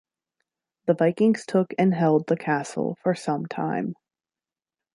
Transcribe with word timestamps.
The 0.87 0.95
Vikings 0.95 1.45
took 1.45 1.75
and 1.77 1.93
held 1.93 2.25
the 2.25 2.35
castle 2.35 2.97
for 3.03 3.13
some 3.13 3.45
time. 3.45 3.93